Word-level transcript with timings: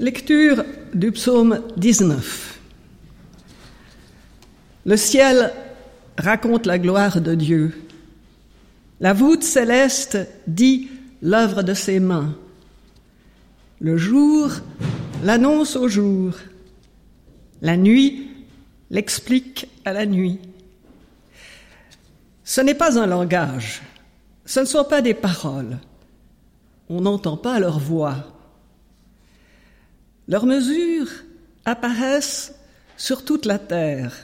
Lecture 0.00 0.64
du 0.94 1.12
psaume 1.12 1.60
19. 1.76 2.58
Le 4.86 4.96
ciel 4.96 5.52
raconte 6.16 6.64
la 6.64 6.78
gloire 6.78 7.20
de 7.20 7.34
Dieu. 7.34 7.78
La 9.00 9.12
voûte 9.12 9.42
céleste 9.42 10.16
dit 10.46 10.88
l'œuvre 11.20 11.62
de 11.62 11.74
ses 11.74 12.00
mains. 12.00 12.34
Le 13.78 13.98
jour 13.98 14.50
l'annonce 15.22 15.76
au 15.76 15.86
jour. 15.86 16.32
La 17.60 17.76
nuit 17.76 18.26
l'explique 18.88 19.68
à 19.84 19.92
la 19.92 20.06
nuit. 20.06 20.38
Ce 22.42 22.62
n'est 22.62 22.72
pas 22.72 22.98
un 22.98 23.06
langage, 23.06 23.82
ce 24.46 24.60
ne 24.60 24.64
sont 24.64 24.84
pas 24.84 25.02
des 25.02 25.12
paroles. 25.12 25.76
On 26.88 27.02
n'entend 27.02 27.36
pas 27.36 27.60
leur 27.60 27.78
voix. 27.78 28.39
Leurs 30.30 30.46
mesures 30.46 31.10
apparaissent 31.64 32.54
sur 32.96 33.24
toute 33.24 33.46
la 33.46 33.58
terre. 33.58 34.14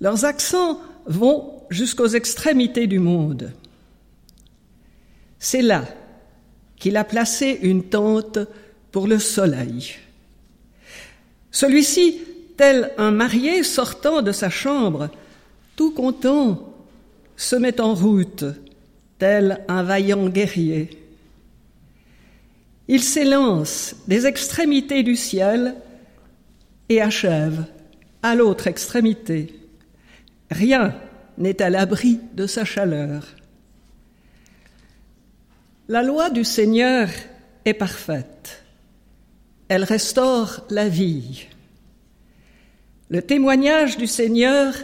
Leurs 0.00 0.24
accents 0.24 0.80
vont 1.04 1.62
jusqu'aux 1.68 2.06
extrémités 2.06 2.86
du 2.86 2.98
monde. 2.98 3.52
C'est 5.38 5.60
là 5.60 5.84
qu'il 6.76 6.96
a 6.96 7.04
placé 7.04 7.58
une 7.60 7.82
tente 7.84 8.38
pour 8.90 9.06
le 9.06 9.18
soleil. 9.18 9.96
Celui-ci, 11.50 12.22
tel 12.56 12.90
un 12.96 13.10
marié 13.10 13.64
sortant 13.64 14.22
de 14.22 14.32
sa 14.32 14.48
chambre, 14.48 15.10
tout 15.76 15.90
content, 15.90 16.72
se 17.36 17.56
met 17.56 17.78
en 17.78 17.94
route, 17.94 18.44
tel 19.18 19.64
un 19.68 19.82
vaillant 19.82 20.30
guerrier. 20.30 21.07
Il 22.88 23.02
s'élance 23.02 23.94
des 24.08 24.26
extrémités 24.26 25.02
du 25.02 25.14
ciel 25.14 25.76
et 26.88 27.02
achève 27.02 27.64
à 28.22 28.34
l'autre 28.34 28.66
extrémité. 28.66 29.54
Rien 30.50 30.94
n'est 31.36 31.60
à 31.60 31.68
l'abri 31.68 32.18
de 32.34 32.46
sa 32.46 32.64
chaleur. 32.64 33.26
La 35.88 36.02
loi 36.02 36.30
du 36.30 36.44
Seigneur 36.44 37.08
est 37.64 37.74
parfaite. 37.74 38.64
Elle 39.68 39.84
restaure 39.84 40.66
la 40.70 40.88
vie. 40.88 41.46
Le 43.10 43.22
témoignage 43.22 43.98
du 43.98 44.06
Seigneur 44.06 44.74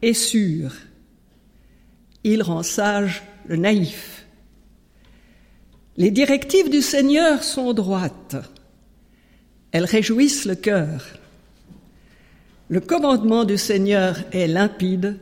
est 0.00 0.14
sûr. 0.14 0.72
Il 2.24 2.42
rend 2.42 2.62
sage 2.62 3.22
le 3.46 3.56
naïf. 3.56 4.11
Les 5.98 6.10
directives 6.10 6.70
du 6.70 6.80
Seigneur 6.80 7.44
sont 7.44 7.74
droites. 7.74 8.36
Elles 9.72 9.84
réjouissent 9.84 10.46
le 10.46 10.54
cœur. 10.54 11.04
Le 12.70 12.80
commandement 12.80 13.44
du 13.44 13.58
Seigneur 13.58 14.18
est 14.32 14.46
limpide. 14.46 15.18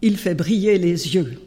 Il 0.00 0.16
fait 0.16 0.34
briller 0.34 0.78
les 0.78 1.14
yeux. 1.14 1.40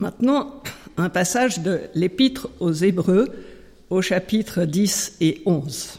Maintenant, 0.00 0.60
un 0.96 1.08
passage 1.08 1.60
de 1.60 1.82
l'Épître 1.94 2.48
aux 2.58 2.72
Hébreux 2.72 3.28
au 3.90 4.02
chapitre 4.02 4.64
10 4.64 5.18
et 5.20 5.40
11. 5.46 5.98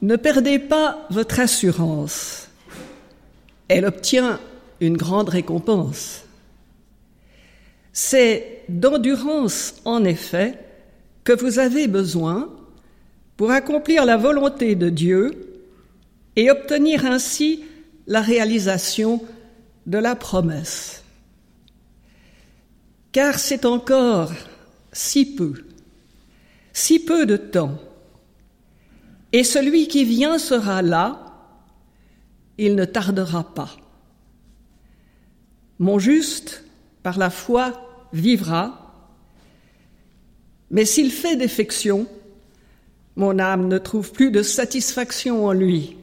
Ne 0.00 0.16
perdez 0.16 0.58
pas 0.58 1.06
votre 1.10 1.40
assurance 1.40 2.48
elle 3.68 3.84
obtient 3.84 4.40
une 4.80 4.96
grande 4.96 5.28
récompense. 5.28 6.22
C'est 7.92 8.62
d'endurance, 8.68 9.74
en 9.84 10.04
effet, 10.04 10.58
que 11.24 11.32
vous 11.32 11.58
avez 11.58 11.86
besoin 11.88 12.50
pour 13.36 13.50
accomplir 13.50 14.04
la 14.04 14.16
volonté 14.16 14.74
de 14.74 14.88
Dieu 14.88 15.62
et 16.36 16.50
obtenir 16.50 17.04
ainsi 17.04 17.64
la 18.06 18.20
réalisation 18.20 19.22
de 19.86 19.98
la 19.98 20.16
promesse. 20.16 21.02
Car 23.12 23.38
c'est 23.38 23.66
encore 23.66 24.32
si 24.92 25.34
peu, 25.34 25.52
si 26.72 26.98
peu 26.98 27.26
de 27.26 27.36
temps, 27.36 27.78
et 29.32 29.44
celui 29.44 29.88
qui 29.88 30.04
vient 30.04 30.38
sera 30.38 30.82
là 30.82 31.31
il 32.58 32.74
ne 32.74 32.84
tardera 32.84 33.54
pas. 33.54 33.76
Mon 35.78 35.98
juste, 35.98 36.64
par 37.02 37.18
la 37.18 37.30
foi, 37.30 38.06
vivra, 38.12 38.82
mais 40.70 40.84
s'il 40.84 41.10
fait 41.10 41.36
défection, 41.36 42.06
mon 43.16 43.38
âme 43.38 43.68
ne 43.68 43.78
trouve 43.78 44.12
plus 44.12 44.30
de 44.30 44.42
satisfaction 44.42 45.46
en 45.46 45.52
lui. 45.52 45.96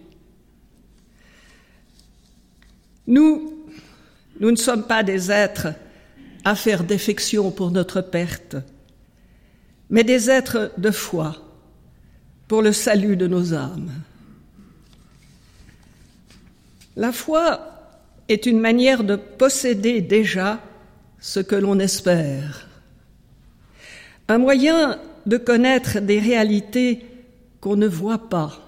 Nous, 3.08 3.64
nous 4.40 4.52
ne 4.52 4.56
sommes 4.56 4.86
pas 4.86 5.02
des 5.02 5.32
êtres 5.32 5.70
à 6.46 6.56
faire 6.56 6.84
défection 6.84 7.52
pour 7.52 7.72
notre 7.72 8.02
perte, 8.02 8.56
mais 9.90 10.04
des 10.04 10.30
êtres 10.30 10.72
de 10.78 10.92
foi 10.92 11.36
pour 12.48 12.62
le 12.62 12.72
salut 12.72 13.18
de 13.18 13.28
nos 13.28 13.54
âmes. 13.54 13.92
La 16.96 17.12
foi 17.12 17.60
est 18.28 18.46
une 18.46 18.60
manière 18.60 19.04
de 19.04 19.16
posséder 19.16 20.02
déjà 20.02 20.60
ce 21.20 21.40
que 21.40 21.56
l'on 21.56 21.80
espère, 21.80 22.68
un 24.28 24.38
moyen 24.38 25.00
de 25.26 25.38
connaître 25.38 26.00
des 26.00 26.20
réalités 26.20 27.06
qu'on 27.60 27.76
ne 27.76 27.88
voit 27.88 28.30
pas. 28.30 28.60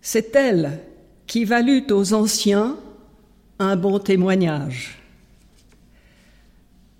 C'est 0.00 0.36
elle 0.36 0.80
qui 1.26 1.44
valut 1.44 1.84
aux 1.90 2.12
anciens 2.12 2.76
un 3.58 3.76
bon 3.76 3.98
témoignage. 3.98 4.98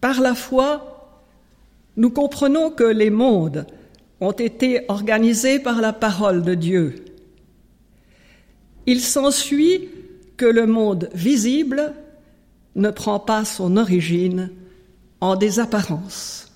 Par 0.01 0.21
la 0.21 0.35
foi, 0.35 1.23
nous 1.97 2.11
comprenons 2.11 2.71
que 2.71 2.85
les 2.85 3.11
mondes 3.11 3.67
ont 4.21 4.33
été 4.33 4.85
organisés 4.89 5.59
par 5.59 5.81
la 5.81 5.93
parole 5.93 6.43
de 6.43 6.55
Dieu 6.55 7.06
il 8.87 9.01
s'ensuit 9.01 9.89
que 10.37 10.47
le 10.47 10.67
monde 10.67 11.11
visible 11.15 11.93
ne 12.75 12.91
prend 12.91 13.19
pas 13.19 13.45
son 13.45 13.77
origine 13.77 14.51
en 15.21 15.37
des 15.37 15.59
apparences. 15.59 16.51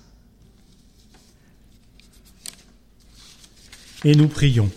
Et 4.03 4.15
nous 4.15 4.27
prions. 4.27 4.71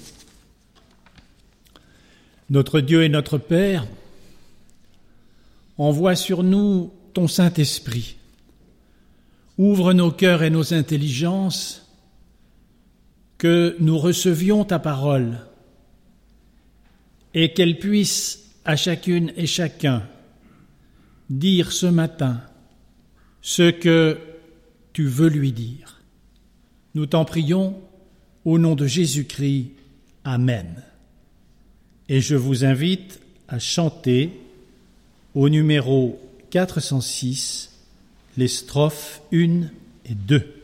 Notre 2.50 2.80
Dieu 2.80 3.04
et 3.04 3.08
notre 3.08 3.38
Père, 3.38 3.86
envoie 5.78 6.14
sur 6.14 6.42
nous 6.42 6.92
ton 7.14 7.26
Saint-Esprit. 7.26 8.16
Ouvre 9.56 9.92
nos 9.92 10.10
cœurs 10.10 10.42
et 10.42 10.50
nos 10.50 10.74
intelligences, 10.74 11.86
que 13.38 13.76
nous 13.80 13.98
recevions 13.98 14.64
ta 14.64 14.78
parole 14.78 15.38
et 17.34 17.52
qu'elle 17.52 17.78
puisse 17.78 18.50
à 18.64 18.76
chacune 18.76 19.32
et 19.36 19.46
chacun 19.46 20.06
dire 21.28 21.72
ce 21.72 21.86
matin 21.86 22.40
ce 23.42 23.70
que 23.70 24.18
tu 24.92 25.06
veux 25.06 25.28
lui 25.28 25.52
dire. 25.52 26.00
Nous 26.94 27.06
t'en 27.06 27.24
prions 27.24 27.78
au 28.44 28.58
nom 28.58 28.74
de 28.74 28.86
Jésus-Christ. 28.86 29.72
Amen. 30.24 30.82
Et 32.08 32.20
je 32.20 32.36
vous 32.36 32.64
invite 32.64 33.20
à 33.48 33.58
chanter 33.58 34.30
au 35.34 35.48
numéro 35.48 36.20
406 36.50 37.72
les 38.36 38.48
strophes 38.48 39.20
1 39.32 39.62
et 40.06 40.14
2. 40.14 40.63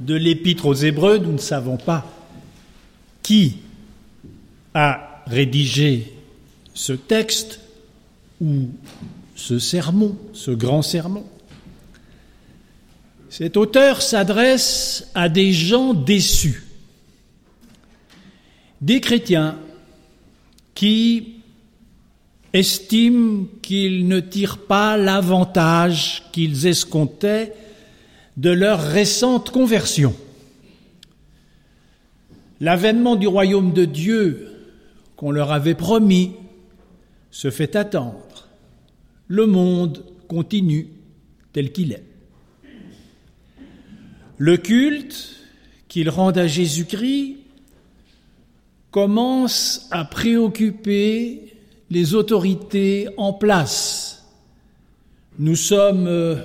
De 0.00 0.14
l'épître 0.14 0.66
aux 0.66 0.74
Hébreux, 0.74 1.18
nous 1.18 1.32
ne 1.32 1.38
savons 1.38 1.76
pas 1.76 2.04
qui 3.22 3.58
a 4.74 5.22
rédigé 5.26 6.12
ce 6.74 6.92
texte 6.92 7.60
ou 8.40 8.70
ce 9.36 9.60
sermon, 9.60 10.16
ce 10.32 10.50
grand 10.50 10.82
sermon. 10.82 11.24
Cet 13.28 13.56
auteur 13.56 14.02
s'adresse 14.02 15.08
à 15.14 15.28
des 15.28 15.52
gens 15.52 15.94
déçus, 15.94 16.64
des 18.80 19.00
chrétiens 19.00 19.56
qui 20.74 21.34
estiment 22.52 23.46
qu'ils 23.62 24.08
ne 24.08 24.18
tirent 24.18 24.58
pas 24.58 24.96
l'avantage 24.96 26.24
qu'ils 26.32 26.66
escomptaient 26.66 27.54
de 28.40 28.48
leur 28.48 28.80
récente 28.80 29.50
conversion. 29.50 30.16
L'avènement 32.58 33.16
du 33.16 33.26
royaume 33.26 33.74
de 33.74 33.84
Dieu 33.84 34.48
qu'on 35.16 35.30
leur 35.30 35.52
avait 35.52 35.74
promis 35.74 36.32
se 37.30 37.50
fait 37.50 37.76
attendre. 37.76 38.48
Le 39.28 39.44
monde 39.44 40.04
continue 40.26 40.88
tel 41.52 41.70
qu'il 41.70 41.92
est. 41.92 42.04
Le 44.38 44.56
culte 44.56 45.36
qu'ils 45.88 46.08
rendent 46.08 46.38
à 46.38 46.46
Jésus-Christ 46.46 47.36
commence 48.90 49.86
à 49.90 50.06
préoccuper 50.06 51.56
les 51.90 52.14
autorités 52.14 53.10
en 53.18 53.34
place. 53.34 54.24
Nous 55.38 55.56
sommes 55.56 56.06
euh, 56.06 56.36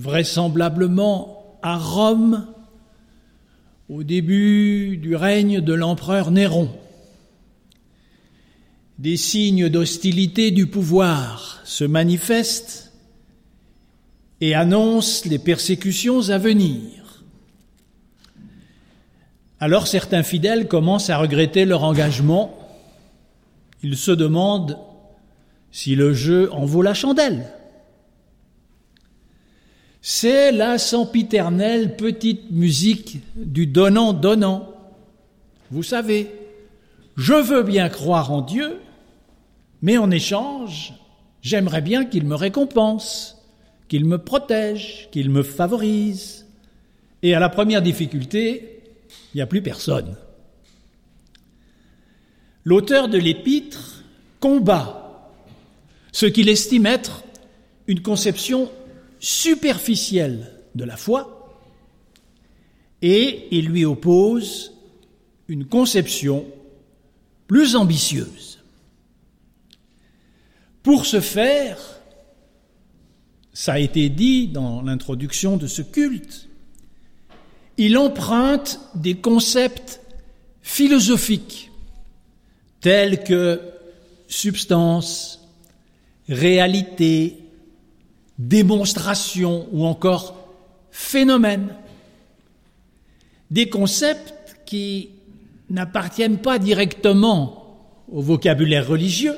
vraisemblablement 0.00 1.58
à 1.62 1.76
Rome 1.76 2.46
au 3.90 4.02
début 4.02 4.96
du 4.96 5.14
règne 5.14 5.60
de 5.60 5.74
l'empereur 5.74 6.30
Néron. 6.30 6.70
Des 8.98 9.18
signes 9.18 9.68
d'hostilité 9.68 10.52
du 10.52 10.66
pouvoir 10.66 11.60
se 11.64 11.84
manifestent 11.84 12.92
et 14.40 14.54
annoncent 14.54 15.28
les 15.28 15.38
persécutions 15.38 16.30
à 16.30 16.38
venir. 16.38 17.24
Alors 19.58 19.86
certains 19.86 20.22
fidèles 20.22 20.66
commencent 20.66 21.10
à 21.10 21.18
regretter 21.18 21.66
leur 21.66 21.84
engagement. 21.84 22.56
Ils 23.82 23.98
se 23.98 24.12
demandent 24.12 24.78
si 25.72 25.94
le 25.94 26.14
jeu 26.14 26.50
en 26.54 26.64
vaut 26.64 26.82
la 26.82 26.94
chandelle. 26.94 27.52
C'est 30.02 30.50
la 30.50 30.78
sempiternelle 30.78 31.96
petite 31.96 32.50
musique 32.50 33.18
du 33.36 33.66
donnant-donnant. 33.66 34.74
Vous 35.70 35.82
savez, 35.82 36.30
je 37.16 37.34
veux 37.34 37.62
bien 37.62 37.88
croire 37.90 38.32
en 38.32 38.40
Dieu, 38.40 38.78
mais 39.82 39.98
en 39.98 40.10
échange, 40.10 40.94
j'aimerais 41.42 41.82
bien 41.82 42.06
qu'il 42.06 42.24
me 42.24 42.34
récompense, 42.34 43.44
qu'il 43.88 44.06
me 44.06 44.16
protège, 44.16 45.08
qu'il 45.12 45.28
me 45.28 45.42
favorise. 45.42 46.46
Et 47.22 47.34
à 47.34 47.40
la 47.40 47.50
première 47.50 47.82
difficulté, 47.82 48.80
il 49.34 49.38
n'y 49.38 49.42
a 49.42 49.46
plus 49.46 49.62
personne. 49.62 50.16
L'auteur 52.64 53.08
de 53.08 53.18
l'épître 53.18 54.02
combat 54.38 54.96
ce 56.12 56.26
qu'il 56.26 56.48
estime 56.48 56.86
être 56.86 57.22
une 57.86 58.02
conception 58.02 58.70
superficielle 59.20 60.50
de 60.74 60.84
la 60.84 60.96
foi 60.96 61.56
et 63.02 63.48
il 63.50 63.66
lui 63.66 63.84
oppose 63.84 64.72
une 65.48 65.66
conception 65.66 66.46
plus 67.46 67.76
ambitieuse. 67.76 68.58
Pour 70.82 71.06
ce 71.06 71.20
faire, 71.20 71.78
ça 73.52 73.74
a 73.74 73.78
été 73.78 74.08
dit 74.08 74.48
dans 74.48 74.82
l'introduction 74.82 75.56
de 75.56 75.66
ce 75.66 75.82
culte, 75.82 76.48
il 77.76 77.98
emprunte 77.98 78.80
des 78.94 79.16
concepts 79.16 80.00
philosophiques 80.62 81.70
tels 82.80 83.22
que 83.24 83.60
substance, 84.28 85.48
réalité, 86.28 87.49
démonstration 88.40 89.68
ou 89.70 89.84
encore 89.84 90.34
phénomène. 90.90 91.74
Des 93.50 93.68
concepts 93.68 94.56
qui 94.64 95.10
n'appartiennent 95.68 96.38
pas 96.38 96.58
directement 96.58 97.76
au 98.10 98.22
vocabulaire 98.22 98.88
religieux, 98.88 99.36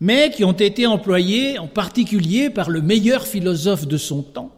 mais 0.00 0.30
qui 0.30 0.44
ont 0.44 0.52
été 0.52 0.86
employés 0.86 1.58
en 1.58 1.66
particulier 1.66 2.50
par 2.50 2.70
le 2.70 2.82
meilleur 2.82 3.26
philosophe 3.26 3.88
de 3.88 3.96
son 3.96 4.22
temps, 4.22 4.52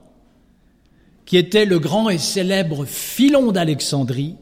qui 1.26 1.36
était 1.36 1.66
le 1.66 1.78
grand 1.78 2.10
et 2.10 2.18
célèbre 2.18 2.84
Philon 2.86 3.52
d'Alexandrie, 3.52 4.34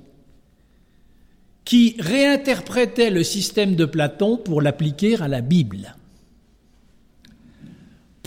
qui 1.65 1.97
réinterprétait 1.99 3.11
le 3.11 3.23
système 3.23 3.77
de 3.77 3.85
Platon 3.85 4.39
pour 4.39 4.63
l'appliquer 4.63 5.21
à 5.21 5.29
la 5.29 5.43
Bible. 5.43 5.98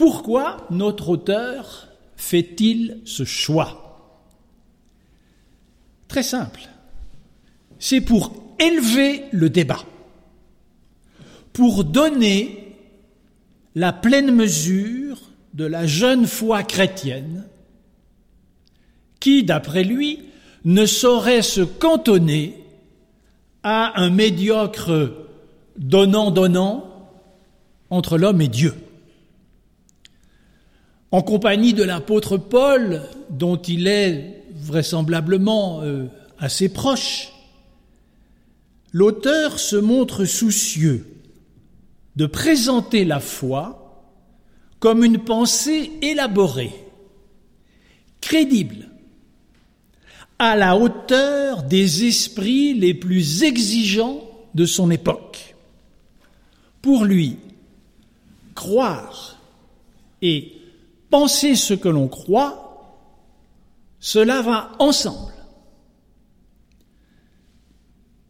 Pourquoi 0.02 0.66
notre 0.72 1.10
auteur 1.10 1.88
fait-il 2.16 3.02
ce 3.06 3.24
choix? 3.24 4.18
Très 6.08 6.24
simple. 6.24 6.62
C'est 7.78 8.02
pour 8.02 8.34
élever 8.60 9.26
le 9.32 9.52
débat, 9.52 9.86
pour 11.54 11.84
donner 11.84 12.76
la 13.76 13.94
pleine 13.94 14.34
mesure 14.34 15.22
de 15.54 15.66
la 15.66 15.86
jeune 15.86 16.26
foi 16.26 16.64
chrétienne 16.64 17.46
qui, 19.20 19.44
d'après 19.44 19.84
lui, 19.84 20.22
ne 20.66 20.88
saurait 20.88 21.44
se 21.44 21.62
cantonner 21.62 22.58
à 23.62 24.02
un 24.02 24.10
médiocre 24.10 25.12
donnant-donnant 25.78 26.90
entre 27.92 28.18
l'homme 28.18 28.42
et 28.42 28.48
Dieu 28.48 28.74
en 31.12 31.22
compagnie 31.22 31.74
de 31.74 31.84
l'apôtre 31.84 32.38
Paul, 32.38 33.02
dont 33.30 33.58
il 33.58 33.88
est 33.88 34.44
vraisemblablement 34.56 35.82
euh, 35.82 36.08
assez 36.40 36.70
proche, 36.70 37.34
l'auteur 38.94 39.60
se 39.60 39.76
montre 39.76 40.26
soucieux 40.26 41.06
de 42.16 42.26
présenter 42.26 43.04
la 43.06 43.20
foi 43.20 43.78
comme 44.80 45.04
une 45.04 45.20
pensée 45.20 45.92
élaborée, 46.02 46.74
crédible, 48.22 48.90
à 50.40 50.56
la 50.56 50.76
hauteur 50.76 51.64
des 51.64 52.06
esprits 52.06 52.74
les 52.74 52.94
plus 52.94 53.44
exigeants 53.44 54.22
de 54.56 54.66
son 54.66 54.90
époque. 54.90 55.56
Pour 56.82 57.06
lui, 57.06 57.38
croire 58.56 59.38
et 60.22 60.61
penser 61.12 61.56
ce 61.56 61.76
que 61.76 61.90
l'on 61.90 62.08
croit, 62.08 62.72
cela 64.00 64.42
va 64.42 64.72
ensemble. 64.80 65.34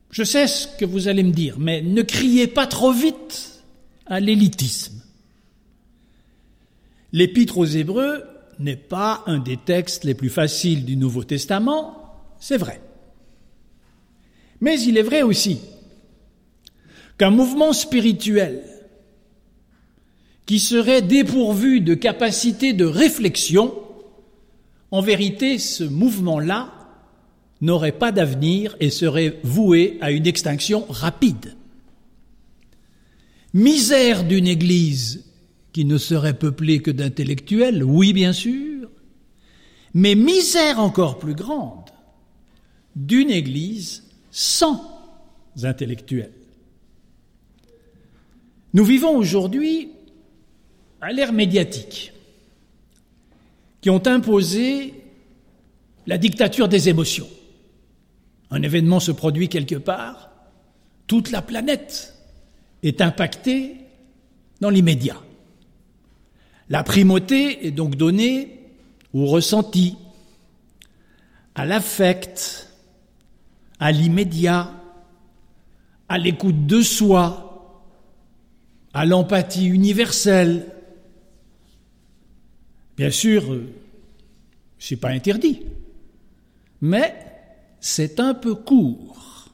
Je 0.10 0.24
sais 0.24 0.48
ce 0.48 0.68
que 0.68 0.84
vous 0.84 1.08
allez 1.08 1.24
me 1.24 1.32
dire, 1.32 1.58
mais 1.58 1.82
ne 1.82 2.02
criez 2.02 2.48
pas 2.48 2.68
trop 2.68 2.92
vite 2.92 3.64
à 4.06 4.20
l'élitisme. 4.20 5.02
L'épître 7.14 7.58
aux 7.58 7.66
Hébreux 7.66 8.24
n'est 8.60 8.76
pas 8.76 9.24
un 9.26 9.40
des 9.40 9.58
textes 9.58 10.04
les 10.04 10.14
plus 10.14 10.30
faciles 10.30 10.84
du 10.84 10.98
Nouveau 10.98 11.24
Testament, 11.24 12.20
c'est 12.40 12.58
vrai. 12.58 12.82
Mais 14.60 14.80
il 14.82 14.98
est 14.98 15.04
vrai 15.04 15.22
aussi 15.22 15.60
qu'un 17.18 17.32
mouvement 17.32 17.74
spirituel 17.74 18.64
qui 20.46 20.60
serait 20.60 21.02
dépourvu 21.02 21.82
de 21.82 21.94
capacité 21.94 22.74
de 22.74 22.86
réflexion, 22.86 23.74
en 24.92 25.02
vérité, 25.02 25.58
ce 25.58 25.84
mouvement-là 25.84 26.74
n'aurait 27.62 27.92
pas 27.92 28.12
d'avenir 28.12 28.76
et 28.80 28.90
serait 28.90 29.40
voué 29.44 29.98
à 30.02 30.12
une 30.12 30.28
extinction 30.28 30.86
rapide. 30.90 31.56
Misère 33.54 34.24
d'une 34.26 34.48
Église 34.48 35.26
qui 35.72 35.86
ne 35.86 35.98
serait 35.98 36.38
peuplée 36.38 36.82
que 36.82 36.92
d'intellectuels, 36.92 37.84
oui 37.84 38.12
bien 38.12 38.34
sûr, 38.34 38.90
mais 39.94 40.16
misère 40.16 40.80
encore 40.80 41.20
plus 41.20 41.36
grande 41.36 41.90
d'une 42.96 43.30
Église 43.30 44.04
sans 44.32 44.82
intellectuels. 45.64 46.34
Nous 48.74 48.86
vivons 48.86 49.16
aujourd'hui 49.16 49.90
à 51.02 51.12
l'ère 51.12 51.34
médiatique. 51.34 52.14
qui 53.82 53.90
ont 53.90 54.06
imposé 54.06 54.94
la 56.06 56.20
dictature 56.20 56.68
des 56.68 56.88
émotions. 56.88 57.28
Un 58.52 58.62
événement 58.62 59.00
se 59.00 59.12
produit 59.12 59.50
quelque 59.50 59.74
part, 59.76 60.30
toute 61.08 61.32
la 61.32 61.42
planète 61.42 62.16
est 62.84 63.02
impactée 63.02 63.78
dans 64.60 64.70
l'immédiat. 64.70 65.18
La 66.70 66.84
primauté 66.84 67.66
est 67.66 67.72
donc 67.72 67.96
donnée 67.96 68.60
au 69.14 69.26
ressenti, 69.26 69.98
à 71.56 71.66
l'affect, 71.66 72.70
à 73.80 73.92
l'immédiat, 73.92 74.72
à 76.08 76.18
l'écoute 76.18 76.68
de 76.68 76.82
soi, 76.82 77.88
à 78.94 79.06
l'empathie 79.06 79.66
universelle. 79.68 80.68
Bien 82.98 83.12
sûr, 83.12 83.44
c'est 84.78 84.98
pas 84.98 85.10
interdit, 85.10 85.62
mais 86.82 87.16
c'est 87.80 88.20
un 88.20 88.34
peu 88.34 88.56
court. 88.56 89.50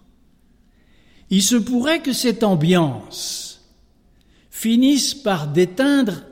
Il 1.29 1.43
se 1.43 1.55
pourrait 1.55 2.01
que 2.01 2.13
cette 2.13 2.43
ambiance 2.43 3.61
finisse 4.49 5.13
par 5.13 5.47
déteindre 5.47 6.23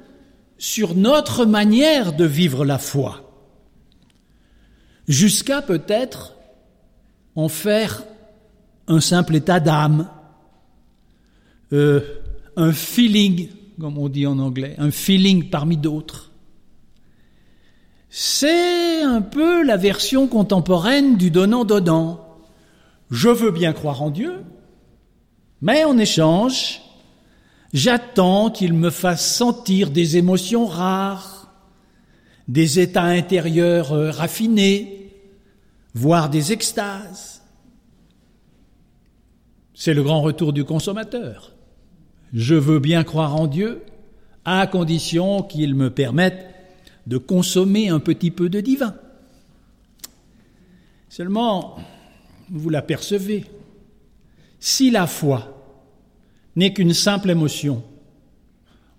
sur 0.57 0.95
notre 0.95 1.45
manière 1.45 2.13
de 2.13 2.25
vivre 2.25 2.65
la 2.65 2.77
foi, 2.77 3.29
jusqu'à 5.07 5.61
peut-être 5.61 6.33
en 7.35 7.49
faire 7.49 8.03
un 8.87 8.99
simple 8.99 9.35
état 9.35 9.59
d'âme, 9.59 10.09
euh, 11.73 12.01
un 12.55 12.71
feeling, 12.71 13.49
comme 13.79 13.97
on 13.97 14.07
dit 14.07 14.25
en 14.25 14.39
anglais, 14.39 14.75
un 14.77 14.91
feeling 14.91 15.49
parmi 15.49 15.77
d'autres. 15.77 16.31
C'est 18.17 19.01
un 19.01 19.21
peu 19.21 19.61
la 19.61 19.75
version 19.75 20.29
contemporaine 20.29 21.17
du 21.17 21.31
donnant-donnant. 21.31 22.25
Je 23.11 23.27
veux 23.27 23.51
bien 23.51 23.73
croire 23.73 24.01
en 24.01 24.09
Dieu, 24.09 24.35
mais 25.59 25.83
en 25.83 25.97
échange, 25.97 26.81
j'attends 27.73 28.51
qu'il 28.51 28.71
me 28.71 28.89
fasse 28.89 29.35
sentir 29.35 29.89
des 29.89 30.15
émotions 30.15 30.65
rares, 30.65 31.53
des 32.47 32.79
états 32.79 33.03
intérieurs 33.03 33.91
euh, 33.91 34.11
raffinés, 34.11 35.11
voire 35.93 36.29
des 36.29 36.53
extases. 36.53 37.43
C'est 39.73 39.93
le 39.93 40.03
grand 40.03 40.21
retour 40.21 40.53
du 40.53 40.63
consommateur. 40.63 41.51
Je 42.31 42.55
veux 42.55 42.79
bien 42.79 43.03
croire 43.03 43.35
en 43.35 43.47
Dieu, 43.47 43.83
à 44.45 44.67
condition 44.67 45.43
qu'il 45.43 45.75
me 45.75 45.89
permette 45.89 46.54
de 47.07 47.17
consommer 47.17 47.89
un 47.89 47.99
petit 47.99 48.31
peu 48.31 48.49
de 48.49 48.61
divin. 48.61 48.95
Seulement, 51.09 51.77
vous 52.49 52.69
l'apercevez, 52.69 53.45
si 54.59 54.91
la 54.91 55.07
foi 55.07 55.51
n'est 56.55 56.73
qu'une 56.73 56.93
simple 56.93 57.29
émotion, 57.29 57.83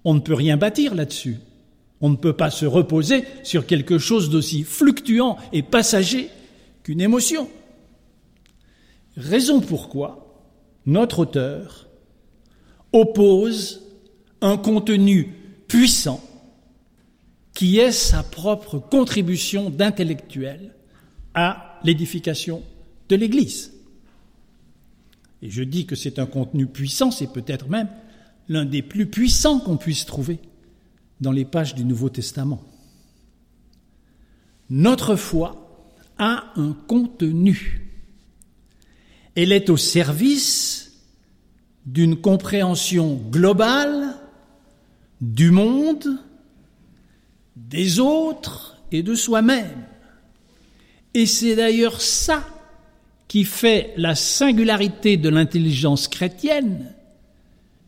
on 0.04 0.14
ne 0.14 0.20
peut 0.20 0.34
rien 0.34 0.56
bâtir 0.56 0.94
là-dessus. 0.94 1.38
On 2.00 2.10
ne 2.10 2.16
peut 2.16 2.34
pas 2.34 2.50
se 2.50 2.66
reposer 2.66 3.24
sur 3.42 3.66
quelque 3.66 3.98
chose 3.98 4.30
d'aussi 4.30 4.62
fluctuant 4.62 5.38
et 5.52 5.62
passager 5.62 6.30
qu'une 6.82 7.00
émotion. 7.00 7.48
Raison 9.16 9.60
pourquoi 9.60 10.44
notre 10.84 11.20
auteur 11.20 11.88
oppose 12.92 13.82
un 14.42 14.56
contenu 14.56 15.34
puissant 15.68 16.20
qui 17.56 17.78
est 17.78 17.90
sa 17.90 18.22
propre 18.22 18.78
contribution 18.78 19.70
d'intellectuel 19.70 20.74
à 21.32 21.80
l'édification 21.84 22.62
de 23.08 23.16
l'Église. 23.16 23.72
Et 25.40 25.48
je 25.48 25.62
dis 25.62 25.86
que 25.86 25.96
c'est 25.96 26.18
un 26.18 26.26
contenu 26.26 26.66
puissant, 26.66 27.10
c'est 27.10 27.32
peut-être 27.32 27.70
même 27.70 27.88
l'un 28.50 28.66
des 28.66 28.82
plus 28.82 29.06
puissants 29.06 29.58
qu'on 29.58 29.78
puisse 29.78 30.04
trouver 30.04 30.38
dans 31.22 31.32
les 31.32 31.46
pages 31.46 31.74
du 31.74 31.86
Nouveau 31.86 32.10
Testament. 32.10 32.62
Notre 34.68 35.16
foi 35.16 35.88
a 36.18 36.52
un 36.56 36.74
contenu. 36.86 37.88
Elle 39.34 39.52
est 39.52 39.70
au 39.70 39.78
service 39.78 40.92
d'une 41.86 42.20
compréhension 42.20 43.14
globale 43.14 44.14
du 45.22 45.50
monde, 45.50 46.18
des 47.56 47.98
autres 47.98 48.76
et 48.92 49.02
de 49.02 49.14
soi-même. 49.14 49.86
Et 51.14 51.26
c'est 51.26 51.56
d'ailleurs 51.56 52.00
ça 52.00 52.46
qui 53.28 53.44
fait 53.44 53.92
la 53.96 54.14
singularité 54.14 55.16
de 55.16 55.28
l'intelligence 55.28 56.08
chrétienne. 56.08 56.94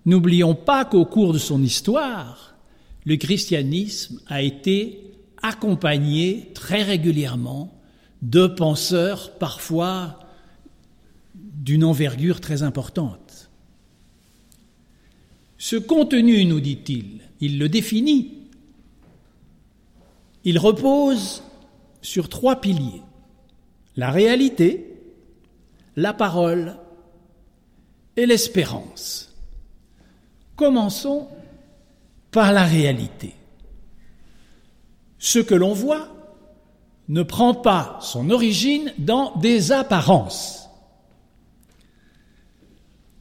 N'oublions 0.07 0.55
pas 0.55 0.85
qu'au 0.85 1.05
cours 1.05 1.33
de 1.33 1.39
son 1.39 1.63
histoire, 1.63 2.57
le 3.05 3.17
christianisme 3.17 4.21
a 4.27 4.43
été 4.43 5.03
accompagné 5.43 6.51
très 6.55 6.83
régulièrement 6.83 7.73
de 8.23 8.47
penseurs 8.47 9.33
parfois 9.39 10.19
d'une 11.35 11.85
envergure 11.85 12.41
très 12.41 12.63
importante. 12.63 13.51
Ce 15.59 15.77
contenu, 15.77 16.45
nous 16.45 16.61
dit-il, 16.61 17.21
il 17.41 17.59
le 17.59 17.69
définit 17.69 18.38
il 20.45 20.59
repose 20.59 21.43
sur 22.01 22.29
trois 22.29 22.61
piliers. 22.61 23.03
La 23.97 24.11
réalité, 24.11 24.97
la 25.97 26.13
parole 26.13 26.77
et 28.17 28.27
l'espérance. 28.27 29.35
Commençons 30.57 31.29
par 32.31 32.53
la 32.53 32.65
réalité. 32.65 33.35
Ce 35.19 35.39
que 35.39 35.55
l'on 35.55 35.73
voit 35.73 36.09
ne 37.09 37.23
prend 37.23 37.55
pas 37.55 37.99
son 38.01 38.31
origine 38.31 38.93
dans 38.99 39.35
des 39.37 39.73
apparences. 39.73 40.69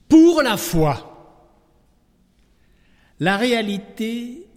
Pour 0.10 0.42
la 0.42 0.58
foi, 0.58 1.08
la 3.20 3.38
réalité 3.38 4.48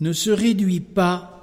ne 0.00 0.12
se 0.12 0.30
réduit 0.30 0.80
pas 0.80 1.39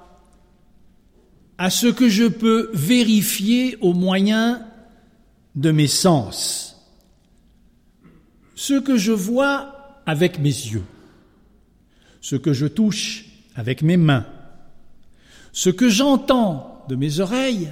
à 1.58 1.70
ce 1.70 1.88
que 1.88 2.08
je 2.08 2.26
peux 2.26 2.70
vérifier 2.74 3.78
au 3.82 3.94
moyen 3.94 4.66
de 5.56 5.72
mes 5.72 5.88
sens, 5.88 6.78
ce 8.56 8.80
que 8.80 8.98
je 8.98 9.12
vois 9.12 10.02
avec 10.06 10.40
mes 10.40 10.46
yeux, 10.46 10.86
ce 12.22 12.36
que 12.36 12.54
je 12.54 12.68
touche 12.68 13.26
avec 13.56 13.82
mes 13.82 13.98
mains, 13.98 14.26
ce 15.52 15.70
que 15.70 15.90
j'entends 15.90 16.86
de 16.90 16.96
mes 16.96 17.20
oreilles, 17.20 17.72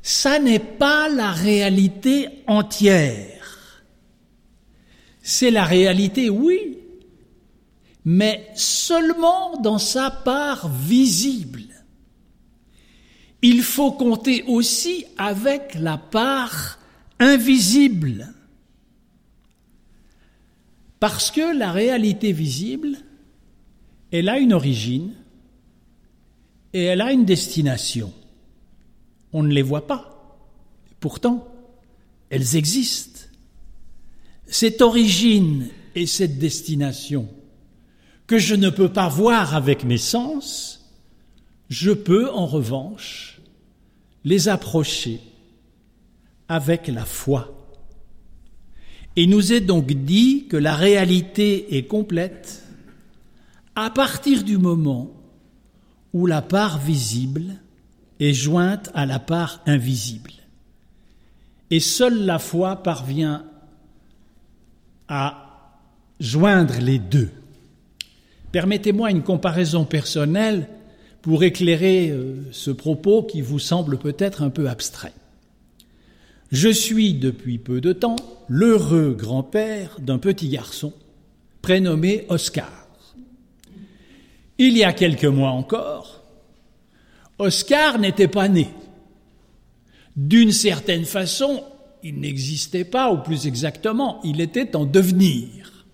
ça 0.00 0.38
n'est 0.38 0.58
pas 0.58 1.08
la 1.08 1.30
réalité 1.30 2.28
entière. 2.46 3.82
C'est 5.22 5.50
la 5.50 5.64
réalité, 5.64 6.30
oui, 6.30 6.78
mais 8.04 8.50
seulement 8.54 9.60
dans 9.60 9.78
sa 9.78 10.10
part 10.10 10.68
visible 10.68 11.71
il 13.42 13.62
faut 13.62 13.90
compter 13.90 14.44
aussi 14.44 15.04
avec 15.18 15.74
la 15.74 15.98
part 15.98 16.78
invisible. 17.18 18.32
Parce 21.00 21.32
que 21.32 21.56
la 21.56 21.72
réalité 21.72 22.30
visible, 22.32 22.96
elle 24.12 24.28
a 24.28 24.38
une 24.38 24.52
origine 24.52 25.12
et 26.72 26.84
elle 26.84 27.00
a 27.00 27.12
une 27.12 27.24
destination. 27.24 28.12
On 29.32 29.42
ne 29.42 29.52
les 29.52 29.62
voit 29.62 29.88
pas. 29.88 30.38
Pourtant, 31.00 31.48
elles 32.30 32.54
existent. 32.54 33.20
Cette 34.46 34.80
origine 34.80 35.68
et 35.96 36.06
cette 36.06 36.38
destination 36.38 37.28
que 38.28 38.38
je 38.38 38.54
ne 38.54 38.70
peux 38.70 38.92
pas 38.92 39.08
voir 39.08 39.56
avec 39.56 39.82
mes 39.82 39.98
sens, 39.98 40.88
je 41.68 41.90
peux 41.90 42.30
en 42.30 42.46
revanche 42.46 43.31
les 44.24 44.48
approcher 44.48 45.20
avec 46.48 46.88
la 46.88 47.04
foi. 47.04 47.58
Il 49.16 49.30
nous 49.30 49.52
est 49.52 49.60
donc 49.60 49.92
dit 49.92 50.46
que 50.48 50.56
la 50.56 50.74
réalité 50.74 51.76
est 51.76 51.86
complète 51.86 52.62
à 53.74 53.90
partir 53.90 54.42
du 54.42 54.58
moment 54.58 55.10
où 56.12 56.26
la 56.26 56.42
part 56.42 56.78
visible 56.78 57.60
est 58.20 58.32
jointe 58.32 58.90
à 58.94 59.06
la 59.06 59.18
part 59.18 59.60
invisible. 59.66 60.32
Et 61.70 61.80
seule 61.80 62.24
la 62.24 62.38
foi 62.38 62.82
parvient 62.82 63.44
à 65.08 65.78
joindre 66.20 66.74
les 66.80 66.98
deux. 66.98 67.30
Permettez-moi 68.52 69.10
une 69.10 69.22
comparaison 69.22 69.84
personnelle 69.84 70.68
pour 71.22 71.44
éclairer 71.44 72.10
euh, 72.10 72.34
ce 72.50 72.70
propos 72.70 73.22
qui 73.22 73.40
vous 73.40 73.60
semble 73.60 73.98
peut-être 73.98 74.42
un 74.42 74.50
peu 74.50 74.68
abstrait. 74.68 75.14
Je 76.50 76.68
suis 76.68 77.14
depuis 77.14 77.58
peu 77.58 77.80
de 77.80 77.92
temps 77.92 78.16
l'heureux 78.48 79.16
grand-père 79.18 79.96
d'un 80.00 80.18
petit 80.18 80.48
garçon 80.48 80.92
prénommé 81.62 82.26
Oscar. 82.28 82.88
Il 84.58 84.76
y 84.76 84.84
a 84.84 84.92
quelques 84.92 85.24
mois 85.24 85.50
encore, 85.50 86.22
Oscar 87.38 87.98
n'était 87.98 88.28
pas 88.28 88.48
né. 88.48 88.68
D'une 90.14 90.52
certaine 90.52 91.04
façon, 91.04 91.64
il 92.02 92.20
n'existait 92.20 92.84
pas, 92.84 93.10
ou 93.12 93.22
plus 93.22 93.46
exactement, 93.46 94.20
il 94.24 94.40
était 94.40 94.76
en 94.76 94.84
devenir. 94.84 95.86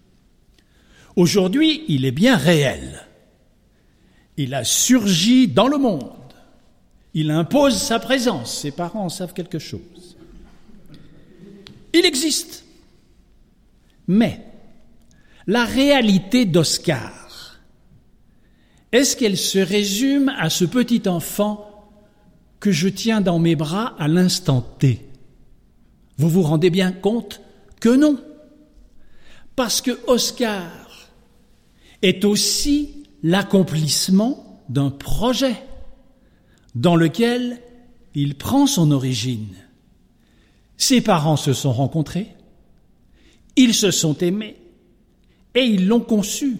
Aujourd'hui, 1.16 1.84
il 1.88 2.04
est 2.04 2.12
bien 2.12 2.36
réel. 2.36 3.07
Il 4.38 4.54
a 4.54 4.62
surgi 4.62 5.48
dans 5.48 5.66
le 5.66 5.78
monde. 5.78 6.12
Il 7.12 7.32
impose 7.32 7.76
sa 7.76 7.98
présence. 7.98 8.60
Ses 8.60 8.70
parents 8.70 9.06
en 9.06 9.08
savent 9.08 9.34
quelque 9.34 9.58
chose. 9.58 10.16
Il 11.92 12.06
existe. 12.06 12.64
Mais 14.06 14.40
la 15.48 15.64
réalité 15.64 16.44
d'Oscar, 16.44 17.58
est-ce 18.92 19.16
qu'elle 19.16 19.36
se 19.36 19.58
résume 19.58 20.32
à 20.38 20.50
ce 20.50 20.64
petit 20.64 21.08
enfant 21.08 21.90
que 22.60 22.70
je 22.70 22.88
tiens 22.88 23.20
dans 23.20 23.40
mes 23.40 23.56
bras 23.56 23.96
à 23.98 24.06
l'instant 24.06 24.60
T? 24.60 25.04
Vous 26.16 26.28
vous 26.28 26.42
rendez 26.42 26.70
bien 26.70 26.92
compte 26.92 27.40
que 27.80 27.88
non. 27.88 28.22
Parce 29.56 29.80
que 29.80 29.98
Oscar 30.06 30.70
est 32.02 32.24
aussi 32.24 32.97
l'accomplissement 33.22 34.62
d'un 34.68 34.90
projet 34.90 35.56
dans 36.74 36.96
lequel 36.96 37.60
il 38.14 38.36
prend 38.36 38.66
son 38.66 38.90
origine. 38.90 39.54
Ses 40.76 41.00
parents 41.00 41.36
se 41.36 41.52
sont 41.52 41.72
rencontrés, 41.72 42.34
ils 43.56 43.74
se 43.74 43.90
sont 43.90 44.16
aimés 44.18 44.56
et 45.54 45.64
ils 45.64 45.88
l'ont 45.88 46.00
conçu. 46.00 46.58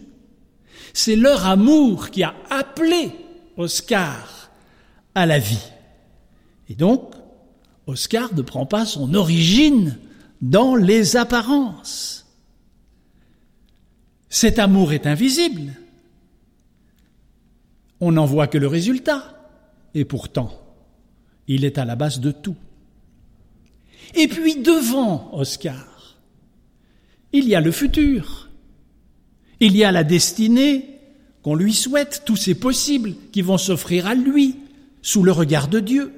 C'est 0.92 1.16
leur 1.16 1.46
amour 1.46 2.10
qui 2.10 2.22
a 2.22 2.34
appelé 2.50 3.12
Oscar 3.56 4.50
à 5.14 5.26
la 5.26 5.38
vie. 5.38 5.68
Et 6.68 6.74
donc, 6.74 7.14
Oscar 7.86 8.34
ne 8.34 8.42
prend 8.42 8.66
pas 8.66 8.84
son 8.84 9.14
origine 9.14 9.98
dans 10.42 10.74
les 10.74 11.16
apparences. 11.16 12.26
Cet 14.28 14.58
amour 14.58 14.92
est 14.92 15.06
invisible. 15.06 15.72
On 18.00 18.12
n'en 18.12 18.26
voit 18.26 18.46
que 18.46 18.58
le 18.58 18.66
résultat. 18.66 19.34
Et 19.94 20.04
pourtant, 20.04 20.52
il 21.46 21.64
est 21.64 21.78
à 21.78 21.84
la 21.84 21.96
base 21.96 22.20
de 22.20 22.30
tout. 22.30 22.56
Et 24.14 24.28
puis 24.28 24.56
devant 24.56 25.30
Oscar, 25.32 26.18
il 27.32 27.48
y 27.48 27.54
a 27.54 27.60
le 27.60 27.72
futur. 27.72 28.48
Il 29.60 29.76
y 29.76 29.84
a 29.84 29.92
la 29.92 30.04
destinée 30.04 30.98
qu'on 31.42 31.54
lui 31.54 31.74
souhaite, 31.74 32.22
tous 32.24 32.36
ces 32.36 32.54
possibles 32.54 33.14
qui 33.32 33.42
vont 33.42 33.58
s'offrir 33.58 34.06
à 34.06 34.14
lui 34.14 34.56
sous 35.02 35.22
le 35.22 35.32
regard 35.32 35.68
de 35.68 35.80
Dieu. 35.80 36.12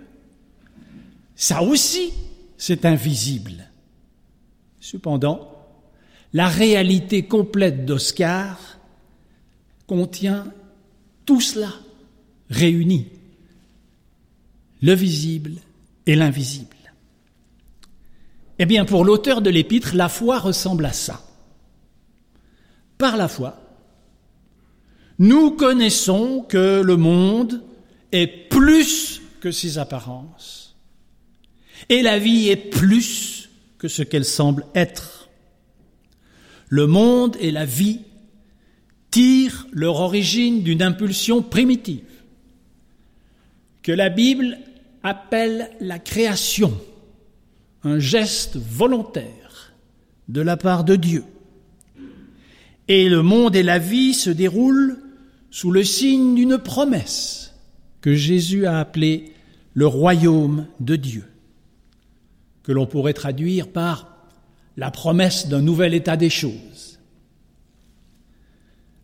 Ça 1.36 1.62
aussi, 1.62 2.12
c'est 2.56 2.84
invisible. 2.84 3.70
Cependant, 4.78 5.50
la 6.32 6.48
réalité 6.48 7.24
complète 7.24 7.86
d'Oscar 7.86 8.78
contient 9.86 10.52
tout 11.30 11.40
cela 11.40 11.72
réuni, 12.50 13.06
le 14.82 14.94
visible 14.94 15.52
et 16.04 16.16
l'invisible. 16.16 16.76
Eh 18.58 18.66
bien, 18.66 18.84
pour 18.84 19.04
l'auteur 19.04 19.40
de 19.40 19.48
l'épître, 19.48 19.94
la 19.94 20.08
foi 20.08 20.40
ressemble 20.40 20.86
à 20.86 20.92
ça. 20.92 21.24
Par 22.98 23.16
la 23.16 23.28
foi, 23.28 23.62
nous 25.20 25.52
connaissons 25.52 26.44
que 26.48 26.82
le 26.84 26.96
monde 26.96 27.62
est 28.10 28.26
plus 28.26 29.22
que 29.40 29.52
ses 29.52 29.78
apparences, 29.78 30.74
et 31.88 32.02
la 32.02 32.18
vie 32.18 32.48
est 32.48 32.56
plus 32.56 33.50
que 33.78 33.86
ce 33.86 34.02
qu'elle 34.02 34.24
semble 34.24 34.66
être. 34.74 35.28
Le 36.68 36.88
monde 36.88 37.36
et 37.38 37.52
la 37.52 37.66
vie 37.66 38.00
tirent 39.10 39.66
leur 39.72 39.96
origine 39.96 40.62
d'une 40.62 40.82
impulsion 40.82 41.42
primitive 41.42 42.04
que 43.82 43.92
la 43.92 44.08
Bible 44.08 44.58
appelle 45.02 45.70
la 45.80 45.98
création, 45.98 46.78
un 47.82 47.98
geste 47.98 48.56
volontaire 48.56 49.72
de 50.28 50.40
la 50.40 50.56
part 50.56 50.84
de 50.84 50.96
Dieu. 50.96 51.24
Et 52.88 53.08
le 53.08 53.22
monde 53.22 53.56
et 53.56 53.62
la 53.62 53.78
vie 53.78 54.14
se 54.14 54.30
déroulent 54.30 54.98
sous 55.50 55.70
le 55.70 55.84
signe 55.84 56.34
d'une 56.34 56.58
promesse 56.58 57.54
que 58.00 58.14
Jésus 58.14 58.66
a 58.66 58.78
appelée 58.78 59.32
le 59.74 59.86
royaume 59.86 60.66
de 60.80 60.96
Dieu, 60.96 61.24
que 62.62 62.72
l'on 62.72 62.86
pourrait 62.86 63.12
traduire 63.12 63.68
par 63.68 64.08
la 64.76 64.90
promesse 64.90 65.48
d'un 65.48 65.62
nouvel 65.62 65.94
état 65.94 66.16
des 66.16 66.30
choses. 66.30 66.99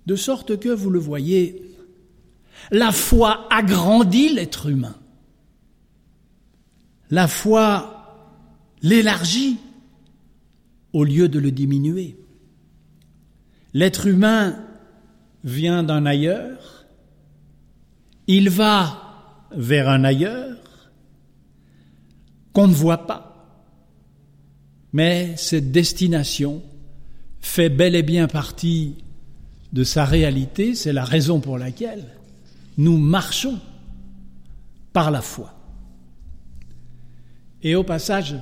De 0.06 0.16
sorte 0.16 0.58
que, 0.58 0.68
vous 0.68 0.90
le 0.90 0.98
voyez, 0.98 1.62
la 2.70 2.92
foi 2.92 3.46
agrandit 3.52 4.28
l'être 4.28 4.66
humain. 4.66 4.96
La 7.10 7.28
foi 7.28 7.96
l'élargit 8.82 9.58
au 10.92 11.04
lieu 11.04 11.28
de 11.28 11.38
le 11.38 11.50
diminuer. 11.50 12.16
L'être 13.74 14.06
humain 14.06 14.64
vient 15.44 15.82
d'un 15.82 16.06
ailleurs, 16.06 16.86
il 18.26 18.50
va 18.50 19.46
vers 19.52 19.88
un 19.88 20.02
ailleurs 20.04 20.56
qu'on 22.52 22.68
ne 22.68 22.74
voit 22.74 23.06
pas, 23.06 23.62
mais 24.92 25.36
cette 25.36 25.70
destination 25.70 26.62
fait 27.40 27.68
bel 27.68 27.94
et 27.94 28.02
bien 28.02 28.26
partie 28.26 28.96
de 29.72 29.84
sa 29.84 30.04
réalité, 30.04 30.74
c'est 30.74 30.92
la 30.92 31.04
raison 31.04 31.40
pour 31.40 31.58
laquelle 31.58 32.04
nous 32.78 32.98
marchons 32.98 33.58
par 34.92 35.10
la 35.10 35.20
foi. 35.20 35.52
Et 37.62 37.74
au 37.74 37.84
passage, 37.84 38.36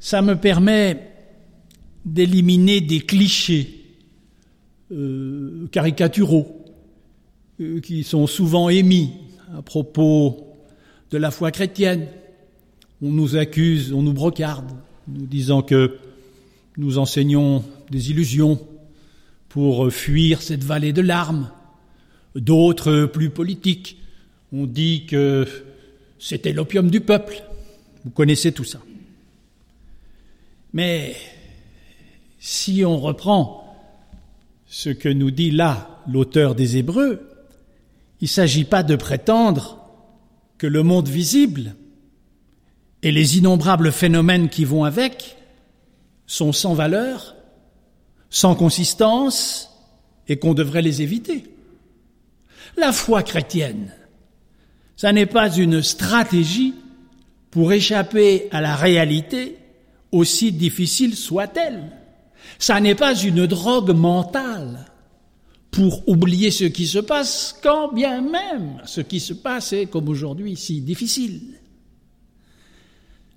ça 0.00 0.22
me 0.22 0.36
permet 0.36 1.10
d'éliminer 2.04 2.80
des 2.80 3.00
clichés 3.00 3.84
euh, 4.92 5.66
caricaturaux 5.72 6.64
euh, 7.60 7.80
qui 7.80 8.04
sont 8.04 8.26
souvent 8.26 8.68
émis 8.68 9.12
à 9.56 9.62
propos 9.62 10.46
de 11.10 11.18
la 11.18 11.30
foi 11.30 11.50
chrétienne. 11.50 12.06
On 13.02 13.10
nous 13.10 13.36
accuse, 13.36 13.92
on 13.92 14.02
nous 14.02 14.12
brocarde, 14.12 14.70
nous 15.08 15.26
disant 15.26 15.62
que 15.62 15.96
nous 16.76 16.98
enseignons 16.98 17.64
des 17.90 18.10
illusions, 18.10 18.60
pour 19.48 19.90
fuir 19.92 20.42
cette 20.42 20.64
vallée 20.64 20.92
de 20.92 21.02
larmes. 21.02 21.50
D'autres, 22.34 23.06
plus 23.06 23.30
politiques, 23.30 23.98
ont 24.52 24.66
dit 24.66 25.06
que 25.06 25.46
c'était 26.18 26.52
l'opium 26.52 26.90
du 26.90 27.00
peuple. 27.00 27.42
Vous 28.04 28.10
connaissez 28.10 28.52
tout 28.52 28.64
ça. 28.64 28.80
Mais 30.72 31.16
si 32.38 32.84
on 32.84 32.98
reprend 32.98 33.62
ce 34.66 34.90
que 34.90 35.08
nous 35.08 35.30
dit 35.30 35.50
là 35.50 36.02
l'auteur 36.08 36.54
des 36.54 36.76
Hébreux, 36.76 37.28
il 38.20 38.24
ne 38.24 38.28
s'agit 38.28 38.64
pas 38.64 38.82
de 38.82 38.96
prétendre 38.96 39.78
que 40.58 40.66
le 40.66 40.82
monde 40.82 41.08
visible 41.08 41.74
et 43.02 43.12
les 43.12 43.38
innombrables 43.38 43.92
phénomènes 43.92 44.48
qui 44.48 44.64
vont 44.64 44.84
avec 44.84 45.36
sont 46.26 46.52
sans 46.52 46.74
valeur 46.74 47.35
sans 48.30 48.54
consistance 48.54 49.70
et 50.28 50.36
qu'on 50.36 50.54
devrait 50.54 50.82
les 50.82 51.02
éviter. 51.02 51.44
La 52.76 52.92
foi 52.92 53.22
chrétienne, 53.22 53.92
ça 54.96 55.12
n'est 55.12 55.26
pas 55.26 55.54
une 55.54 55.82
stratégie 55.82 56.74
pour 57.50 57.72
échapper 57.72 58.48
à 58.50 58.60
la 58.60 58.76
réalité, 58.76 59.56
aussi 60.12 60.52
difficile 60.52 61.16
soit-elle. 61.16 61.90
Ça 62.58 62.80
n'est 62.80 62.94
pas 62.94 63.14
une 63.14 63.46
drogue 63.46 63.94
mentale 63.94 64.86
pour 65.70 66.08
oublier 66.08 66.50
ce 66.50 66.64
qui 66.64 66.86
se 66.86 66.98
passe, 66.98 67.58
quand 67.62 67.92
bien 67.92 68.22
même 68.22 68.80
ce 68.84 69.00
qui 69.00 69.20
se 69.20 69.34
passe 69.34 69.72
est, 69.72 69.86
comme 69.86 70.08
aujourd'hui, 70.08 70.56
si 70.56 70.80
difficile. 70.80 71.40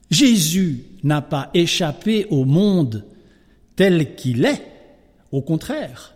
Jésus 0.09 0.85
n'a 1.03 1.21
pas 1.21 1.49
échappé 1.53 2.25
au 2.29 2.45
monde 2.45 3.05
tel 3.75 4.15
qu'il 4.15 4.45
est 4.45 4.68
au 5.31 5.41
contraire, 5.41 6.15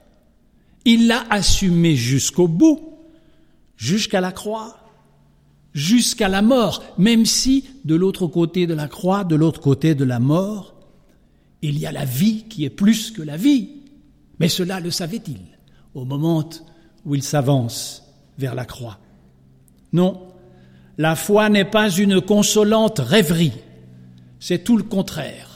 il 0.86 1.08
l'a 1.08 1.24
assumé 1.30 1.96
jusqu'au 1.96 2.48
bout, 2.48 2.98
jusqu'à 3.78 4.22
la 4.22 4.32
croix, 4.32 4.78
jusqu'à 5.74 6.28
la 6.28 6.42
mort, 6.42 6.84
même 6.98 7.26
si 7.26 7.66
de 7.86 7.96
l'autre 7.96 8.28
côté 8.28 8.68
de 8.68 8.74
la 8.74 8.88
croix, 8.88 9.24
de 9.24 9.36
l'autre 9.36 9.62
côté 9.62 9.96
de 9.96 10.04
la 10.04 10.20
mort, 10.20 10.74
il 11.62 11.80
y 11.80 11.86
a 11.86 11.92
la 11.92 12.06
vie 12.06 12.44
qui 12.50 12.66
est 12.66 12.70
plus 12.70 13.12
que 13.12 13.22
la 13.22 13.38
vie. 13.38 13.70
Mais 14.40 14.50
cela 14.50 14.80
le 14.80 14.92
savait-il 14.92 15.40
au 15.94 16.06
moment 16.06 16.48
où 17.06 17.16
il 17.16 17.24
s'avance 17.24 18.04
vers 18.38 18.56
la 18.56 18.66
croix 18.66 19.00
Non, 19.94 20.22
la 20.98 21.16
foi 21.16 21.50
n'est 21.50 21.66
pas 21.66 21.90
une 21.90 22.22
consolante 22.22 23.00
rêverie, 23.00 23.54
c'est 24.40 24.64
tout 24.64 24.78
le 24.78 24.84
contraire. 24.84 25.53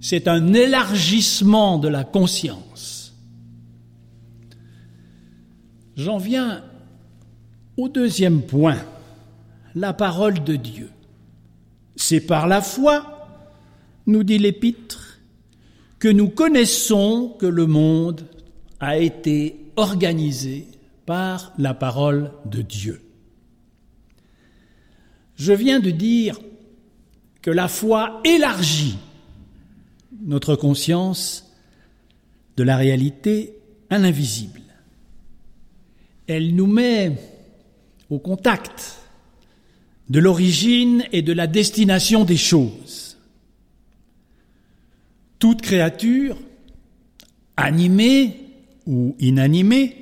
C'est 0.00 0.28
un 0.28 0.52
élargissement 0.52 1.78
de 1.78 1.88
la 1.88 2.04
conscience. 2.04 3.14
J'en 5.96 6.18
viens 6.18 6.62
au 7.76 7.88
deuxième 7.88 8.42
point, 8.42 8.78
la 9.74 9.92
parole 9.92 10.44
de 10.44 10.56
Dieu. 10.56 10.90
C'est 11.96 12.20
par 12.20 12.46
la 12.46 12.60
foi, 12.60 13.26
nous 14.06 14.22
dit 14.22 14.38
l'Épître, 14.38 15.18
que 15.98 16.08
nous 16.08 16.28
connaissons 16.28 17.34
que 17.38 17.46
le 17.46 17.66
monde 17.66 18.26
a 18.80 18.98
été 18.98 19.56
organisé 19.76 20.66
par 21.06 21.52
la 21.58 21.72
parole 21.72 22.32
de 22.44 22.60
Dieu. 22.62 23.00
Je 25.36 25.52
viens 25.52 25.80
de 25.80 25.90
dire 25.90 26.38
que 27.42 27.50
la 27.50 27.68
foi 27.68 28.20
élargit 28.24 28.98
notre 30.26 30.56
conscience 30.56 31.50
de 32.56 32.62
la 32.62 32.76
réalité 32.76 33.54
à 33.88 33.98
l'invisible. 33.98 34.60
Elle 36.26 36.54
nous 36.54 36.66
met 36.66 37.12
au 38.10 38.18
contact 38.18 38.98
de 40.10 40.18
l'origine 40.18 41.04
et 41.12 41.22
de 41.22 41.32
la 41.32 41.46
destination 41.46 42.24
des 42.24 42.36
choses. 42.36 43.16
Toute 45.38 45.62
créature, 45.62 46.36
animée 47.56 48.36
ou 48.86 49.14
inanimée, 49.18 49.96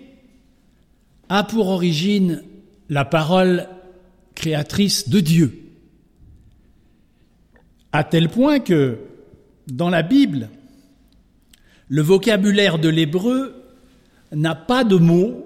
a 1.28 1.44
pour 1.44 1.68
origine 1.68 2.42
la 2.88 3.04
parole 3.04 3.68
créatrice 4.34 5.08
de 5.08 5.20
Dieu. 5.20 5.60
À 7.92 8.04
tel 8.04 8.28
point 8.28 8.60
que, 8.60 8.98
dans 9.66 9.90
la 9.90 10.02
Bible, 10.02 10.48
le 11.88 12.02
vocabulaire 12.02 12.78
de 12.78 12.88
l'hébreu 12.88 13.54
n'a 14.32 14.54
pas 14.54 14.84
de 14.84 14.96
mot 14.96 15.44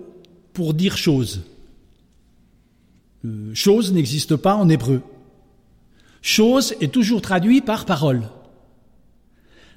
pour 0.52 0.74
dire 0.74 0.96
chose. 0.96 1.42
Euh, 3.24 3.54
chose 3.54 3.92
n'existe 3.92 4.36
pas 4.36 4.54
en 4.54 4.68
hébreu. 4.68 5.02
Chose 6.22 6.74
est 6.80 6.92
toujours 6.92 7.22
traduit 7.22 7.60
par 7.60 7.84
parole. 7.84 8.28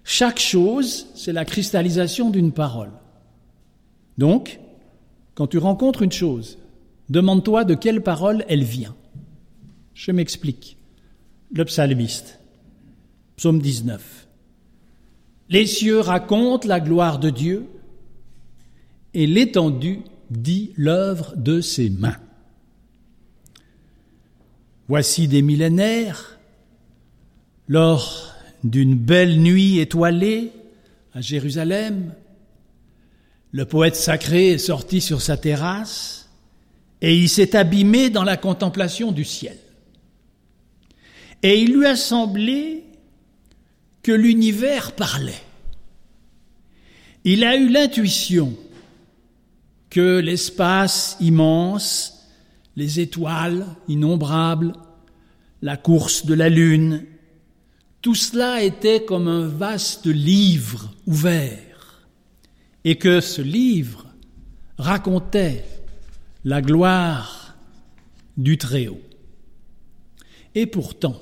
Chaque 0.04 0.40
chose, 0.40 1.08
c'est 1.16 1.34
la 1.34 1.46
cristallisation 1.46 2.30
d'une 2.30 2.52
parole. 2.52 2.92
Donc, 4.18 4.60
quand 5.36 5.48
tu 5.48 5.58
rencontres 5.58 6.02
une 6.02 6.12
chose, 6.12 6.58
demande-toi 7.10 7.64
de 7.64 7.76
quelle 7.76 8.02
parole 8.02 8.44
elle 8.48 8.64
vient. 8.64 8.96
Je 9.94 10.12
m'explique. 10.12 10.78
Le 11.54 11.66
psalmiste, 11.66 12.40
psaume 13.36 13.60
19. 13.60 14.21
Les 15.52 15.68
cieux 15.68 16.00
racontent 16.00 16.66
la 16.66 16.80
gloire 16.80 17.20
de 17.20 17.30
Dieu 17.30 17.68
et 19.14 19.28
l'étendue 19.28 20.00
dit 20.30 20.72
l'œuvre 20.78 21.34
de 21.36 21.60
ses 21.60 21.90
mains. 21.90 22.16
Voici 24.88 25.28
des 25.28 25.42
millénaires, 25.42 26.40
lors 27.68 28.34
d'une 28.64 28.96
belle 28.96 29.42
nuit 29.42 29.80
étoilée 29.80 30.54
à 31.14 31.20
Jérusalem, 31.20 32.14
le 33.52 33.66
poète 33.66 33.98
sacré 33.98 34.52
est 34.52 34.58
sorti 34.58 35.02
sur 35.02 35.22
sa 35.22 35.36
terrasse 35.36 36.30
et 37.02 37.14
il 37.14 37.28
s'est 37.28 37.58
abîmé 37.58 38.10
dans 38.10 38.24
la 38.24 38.38
contemplation 38.38 39.12
du 39.12 39.26
ciel. 39.26 39.58
Et 41.44 41.60
il 41.60 41.74
lui 41.74 41.86
a 41.86 41.98
semblé 41.98 42.86
que 44.04 44.12
l'univers 44.12 44.94
parlait. 44.94 45.44
Il 47.24 47.44
a 47.44 47.56
eu 47.56 47.70
l'intuition 47.70 48.56
que 49.90 50.20
l'espace 50.20 51.18
immense 51.20 52.28
les 52.76 53.00
étoiles 53.00 53.66
innombrables, 53.88 54.74
la 55.62 55.78
course 55.78 56.26
de 56.26 56.34
la 56.34 56.50
lune, 56.50 57.06
tout 58.02 58.16
cela 58.16 58.64
était 58.64 59.06
comme 59.06 59.28
un 59.28 59.48
vaste 59.48 60.08
livre 60.08 60.92
ouvert, 61.06 62.08
et 62.84 62.98
que 62.98 63.22
ce 63.22 63.42
livre 63.42 64.08
racontait 64.78 65.64
la 66.44 66.62
gloire 66.62 67.56
du 68.38 68.58
Très-Haut. 68.58 69.02
Et 70.56 70.66
pourtant, 70.66 71.22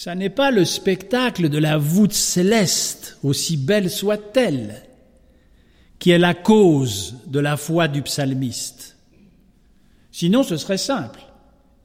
ça 0.00 0.14
n'est 0.14 0.30
pas 0.30 0.52
le 0.52 0.64
spectacle 0.64 1.48
de 1.48 1.58
la 1.58 1.76
voûte 1.76 2.12
céleste, 2.12 3.18
aussi 3.24 3.56
belle 3.56 3.90
soit-elle, 3.90 4.84
qui 5.98 6.10
est 6.10 6.20
la 6.20 6.34
cause 6.34 7.16
de 7.26 7.40
la 7.40 7.56
foi 7.56 7.88
du 7.88 8.02
psalmiste. 8.02 8.96
Sinon, 10.12 10.44
ce 10.44 10.56
serait 10.56 10.78
simple. 10.78 11.18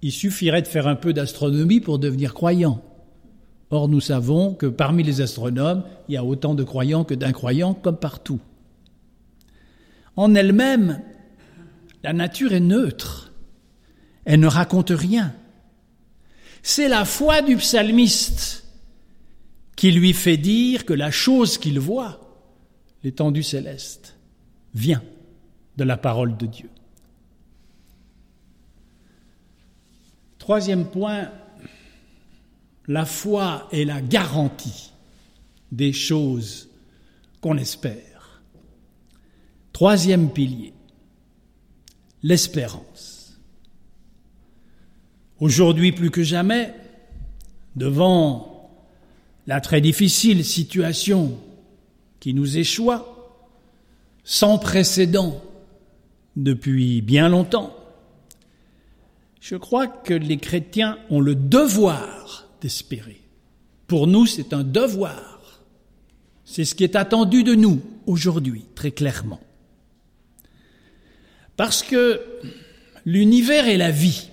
Il 0.03 0.11
suffirait 0.11 0.61
de 0.61 0.67
faire 0.67 0.87
un 0.87 0.95
peu 0.95 1.11
d'astronomie 1.11 1.79
pour 1.79 1.97
devenir 1.97 2.35
croyant. 2.35 2.83
Or, 3.71 3.89
nous 3.89 3.99
savons 3.99 4.53
que 4.53 4.67
parmi 4.67 5.01
les 5.01 5.21
astronomes, 5.21 5.83
il 6.07 6.13
y 6.13 6.17
a 6.17 6.23
autant 6.23 6.53
de 6.53 6.63
croyants 6.63 7.05
que 7.05 7.15
d'incroyants, 7.15 7.73
comme 7.73 7.97
partout. 7.97 8.41
En 10.15 10.35
elle-même, 10.35 11.01
la 12.03 12.13
nature 12.13 12.53
est 12.53 12.59
neutre. 12.59 13.33
Elle 14.23 14.39
ne 14.39 14.47
raconte 14.47 14.91
rien. 14.91 15.33
C'est 16.65 16.87
la 16.87 17.03
foi 17.03 17.41
du 17.41 17.57
psalmiste 17.57 18.63
qui 19.75 19.91
lui 19.91 20.13
fait 20.13 20.37
dire 20.37 20.85
que 20.85 20.93
la 20.93 21.11
chose 21.11 21.57
qu'il 21.57 21.77
voit, 21.77 22.21
l'étendue 23.03 23.43
céleste, 23.43 24.15
vient 24.73 25.03
de 25.75 25.83
la 25.83 25.97
parole 25.97 26.37
de 26.37 26.45
Dieu. 26.45 26.69
Troisième 30.39 30.85
point, 30.85 31.29
la 32.87 33.05
foi 33.05 33.67
est 33.73 33.83
la 33.83 34.01
garantie 34.01 34.93
des 35.71 35.91
choses 35.91 36.69
qu'on 37.41 37.57
espère. 37.57 38.41
Troisième 39.73 40.31
pilier, 40.31 40.73
l'espérance. 42.21 43.12
Aujourd'hui 45.43 45.91
plus 45.91 46.09
que 46.09 46.23
jamais, 46.23 46.73
devant 47.75 48.71
la 49.45 49.59
très 49.59 49.81
difficile 49.81 50.45
situation 50.45 51.37
qui 52.21 52.33
nous 52.33 52.57
échoit, 52.57 53.43
sans 54.23 54.57
précédent 54.57 55.43
depuis 56.37 57.01
bien 57.01 57.27
longtemps, 57.27 57.75
je 59.41 59.57
crois 59.57 59.85
que 59.87 60.13
les 60.13 60.37
chrétiens 60.37 60.97
ont 61.09 61.19
le 61.19 61.35
devoir 61.35 62.47
d'espérer. 62.61 63.19
Pour 63.87 64.07
nous, 64.07 64.25
c'est 64.25 64.53
un 64.53 64.63
devoir. 64.63 65.61
C'est 66.45 66.63
ce 66.63 66.73
qui 66.73 66.85
est 66.85 66.95
attendu 66.95 67.43
de 67.43 67.53
nous 67.53 67.81
aujourd'hui, 68.05 68.63
très 68.75 68.91
clairement. 68.91 69.41
Parce 71.57 71.83
que 71.83 72.21
l'univers 73.03 73.67
et 73.67 73.75
la 73.75 73.91
vie, 73.91 74.29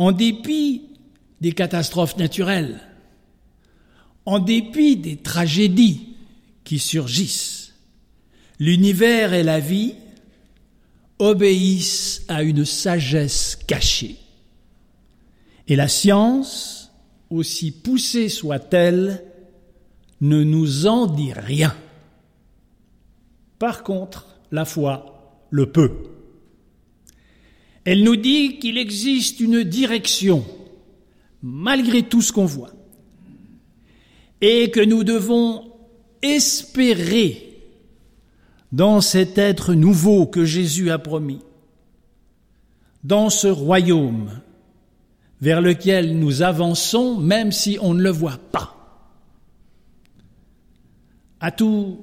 en 0.00 0.12
dépit 0.12 0.96
des 1.42 1.52
catastrophes 1.52 2.16
naturelles, 2.16 2.80
en 4.24 4.38
dépit 4.38 4.96
des 4.96 5.18
tragédies 5.18 6.16
qui 6.64 6.78
surgissent, 6.78 7.74
l'univers 8.58 9.34
et 9.34 9.42
la 9.42 9.60
vie 9.60 9.92
obéissent 11.18 12.24
à 12.28 12.42
une 12.42 12.64
sagesse 12.64 13.58
cachée. 13.66 14.16
Et 15.68 15.76
la 15.76 15.86
science, 15.86 16.90
aussi 17.28 17.70
poussée 17.70 18.30
soit-elle, 18.30 19.22
ne 20.22 20.42
nous 20.42 20.86
en 20.86 21.08
dit 21.08 21.34
rien. 21.34 21.76
Par 23.58 23.82
contre, 23.82 24.38
la 24.50 24.64
foi 24.64 25.36
le 25.50 25.70
peut. 25.70 26.19
Elle 27.84 28.04
nous 28.04 28.16
dit 28.16 28.58
qu'il 28.58 28.76
existe 28.78 29.40
une 29.40 29.62
direction, 29.62 30.44
malgré 31.42 32.02
tout 32.02 32.22
ce 32.22 32.32
qu'on 32.32 32.44
voit, 32.44 32.72
et 34.40 34.70
que 34.70 34.80
nous 34.80 35.04
devons 35.04 35.72
espérer 36.22 37.46
dans 38.72 39.00
cet 39.00 39.38
être 39.38 39.74
nouveau 39.74 40.26
que 40.26 40.44
Jésus 40.44 40.90
a 40.90 40.98
promis, 40.98 41.40
dans 43.02 43.30
ce 43.30 43.48
royaume 43.48 44.40
vers 45.40 45.62
lequel 45.62 46.18
nous 46.18 46.42
avançons 46.42 47.16
même 47.16 47.50
si 47.50 47.78
on 47.80 47.94
ne 47.94 48.02
le 48.02 48.10
voit 48.10 48.38
pas. 48.52 48.76
À 51.40 51.50
tous 51.50 51.98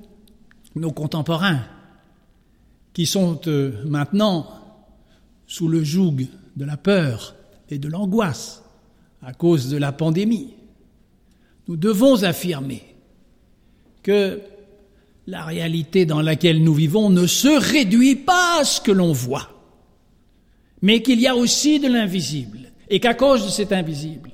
nos 0.76 0.92
contemporains 0.92 1.62
qui 2.94 3.06
sont 3.06 3.40
euh, 3.46 3.84
maintenant 3.86 4.67
sous 5.48 5.68
le 5.68 5.84
joug 5.84 6.28
de 6.56 6.66
la 6.66 6.78
peur 6.78 7.36
et 7.70 7.80
de 7.80 7.88
l'angoisse 7.88 8.64
à 9.22 9.34
cause 9.34 9.70
de 9.70 9.78
la 9.78 9.92
pandémie, 9.92 10.54
nous 11.68 11.78
devons 11.78 12.24
affirmer 12.24 12.84
que 14.04 14.42
la 15.26 15.44
réalité 15.44 16.06
dans 16.06 16.22
laquelle 16.22 16.64
nous 16.64 16.74
vivons 16.74 17.10
ne 17.10 17.28
se 17.28 17.48
réduit 17.48 18.16
pas 18.16 18.62
à 18.62 18.64
ce 18.64 18.80
que 18.80 18.92
l'on 18.92 19.12
voit, 19.12 19.50
mais 20.82 21.02
qu'il 21.02 21.20
y 21.20 21.28
a 21.28 21.36
aussi 21.36 21.80
de 21.80 21.88
l'invisible, 21.88 22.72
et 22.90 23.00
qu'à 23.00 23.14
cause 23.14 23.44
de 23.44 23.50
cet 23.50 23.74
invisible, 23.74 24.32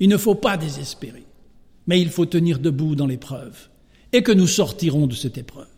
il 0.00 0.08
ne 0.08 0.16
faut 0.16 0.34
pas 0.34 0.56
désespérer, 0.56 1.24
mais 1.86 2.00
il 2.00 2.10
faut 2.10 2.26
tenir 2.26 2.58
debout 2.58 2.96
dans 2.96 3.06
l'épreuve, 3.06 3.68
et 4.12 4.22
que 4.22 4.32
nous 4.32 4.48
sortirons 4.48 5.06
de 5.06 5.14
cette 5.14 5.38
épreuve, 5.38 5.68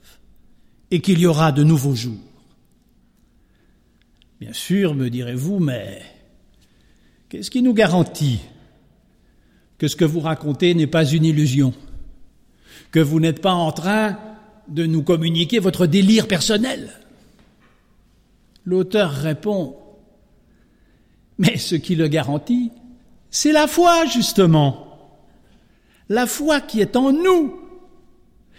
et 0.91 1.01
qu'il 1.01 1.19
y 1.19 1.27
aura 1.27 1.53
de 1.53 1.63
nouveaux 1.63 1.95
jours. 1.95 2.36
Bien 4.41 4.53
sûr, 4.53 4.95
me 4.95 5.09
direz-vous, 5.09 5.61
mais 5.61 6.03
qu'est-ce 7.31 7.51
qui 7.51 7.63
nous 7.63 7.73
garantit 7.73 8.41
que 9.79 9.89
ce 9.89 9.97
que 9.97 10.05
vous 10.05 10.21
racontez 10.21 10.75
n'est 10.75 10.87
pas 10.87 11.07
une 11.07 11.25
illusion, 11.25 11.73
que 12.91 13.01
vous 13.01 13.19
n'êtes 13.19 13.41
pas 13.41 13.55
en 13.55 13.73
train 13.73 14.19
de 14.69 14.85
nous 14.85 15.03
communiquer 15.03 15.59
votre 15.59 15.87
délire 15.87 16.29
personnel? 16.29 16.91
L'auteur 18.67 19.11
répond, 19.11 19.77
mais 21.39 21.57
ce 21.57 21.75
qui 21.75 21.95
le 21.95 22.09
garantit, 22.09 22.73
c'est 23.31 23.53
la 23.53 23.67
foi, 23.67 24.05
justement. 24.05 24.83
La 26.11 26.27
foi 26.27 26.61
qui 26.61 26.83
est 26.83 26.95
en 26.95 27.11
nous. 27.11 27.59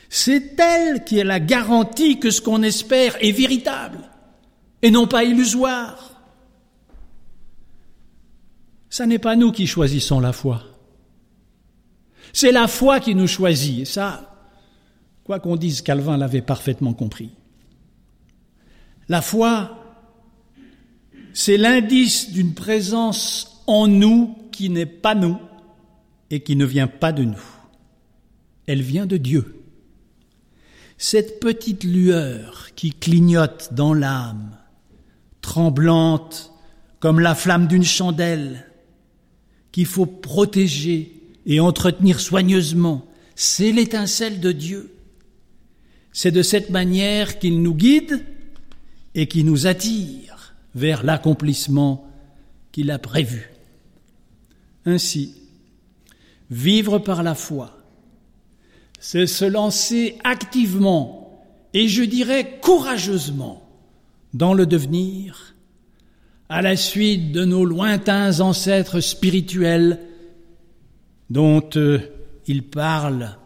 C'est 0.09 0.59
elle 0.59 1.03
qui 1.03 1.19
est 1.19 1.23
la 1.23 1.39
garantie 1.39 2.19
que 2.19 2.31
ce 2.31 2.41
qu'on 2.41 2.63
espère 2.63 3.15
est 3.23 3.31
véritable 3.31 3.99
et 4.87 4.91
non 4.91 5.05
pas 5.05 5.25
illusoire. 5.25 6.13
Ce 8.89 9.03
n'est 9.03 9.19
pas 9.19 9.35
nous 9.35 9.51
qui 9.51 9.67
choisissons 9.67 10.21
la 10.21 10.31
foi. 10.31 10.63
C'est 12.31 12.53
la 12.53 12.69
foi 12.69 13.01
qui 13.01 13.13
nous 13.13 13.27
choisit. 13.27 13.81
Et 13.81 13.85
ça, 13.85 14.33
quoi 15.25 15.41
qu'on 15.41 15.57
dise, 15.57 15.81
Calvin 15.81 16.15
l'avait 16.15 16.41
parfaitement 16.41 16.93
compris. 16.93 17.31
La 19.09 19.21
foi, 19.21 19.77
c'est 21.33 21.57
l'indice 21.57 22.31
d'une 22.31 22.53
présence 22.53 23.61
en 23.67 23.89
nous 23.89 24.37
qui 24.53 24.69
n'est 24.69 24.85
pas 24.85 25.15
nous 25.15 25.37
et 26.29 26.39
qui 26.39 26.55
ne 26.55 26.63
vient 26.63 26.87
pas 26.87 27.11
de 27.11 27.25
nous. 27.25 27.43
Elle 28.67 28.81
vient 28.81 29.05
de 29.05 29.17
Dieu. 29.17 29.65
Cette 30.97 31.41
petite 31.41 31.83
lueur 31.83 32.69
qui 32.75 32.91
clignote 32.91 33.73
dans 33.73 33.93
l'âme, 33.93 34.56
tremblante 35.47 36.51
comme 36.99 37.21
la 37.21 37.33
flamme 37.33 37.67
d'une 37.67 37.85
chandelle, 37.85 38.65
qu'il 39.71 39.85
faut 39.85 40.05
protéger 40.05 41.13
et 41.45 41.61
entretenir 41.61 42.19
soigneusement. 42.19 43.05
C'est 43.33 43.71
l'étincelle 43.71 44.41
de 44.41 44.51
Dieu. 44.51 44.93
C'est 46.11 46.31
de 46.31 46.41
cette 46.41 46.69
manière 46.69 47.39
qu'il 47.39 47.61
nous 47.61 47.73
guide 47.73 48.25
et 49.15 49.27
qui 49.27 49.45
nous 49.45 49.67
attire 49.67 50.53
vers 50.75 51.05
l'accomplissement 51.05 52.11
qu'il 52.73 52.91
a 52.91 52.99
prévu. 52.99 53.49
Ainsi, 54.85 55.33
vivre 56.51 56.99
par 56.99 57.23
la 57.23 57.35
foi, 57.35 57.77
c'est 58.99 59.27
se 59.27 59.45
lancer 59.45 60.17
activement 60.25 61.41
et 61.73 61.87
je 61.87 62.03
dirais 62.03 62.59
courageusement 62.61 63.66
dans 64.33 64.53
le 64.53 64.65
devenir, 64.65 65.55
à 66.49 66.61
la 66.61 66.75
suite 66.75 67.31
de 67.31 67.45
nos 67.45 67.65
lointains 67.65 68.39
ancêtres 68.39 68.99
spirituels 68.99 69.99
dont 71.29 71.69
euh, 71.75 71.99
il 72.47 72.63
parle 72.63 73.37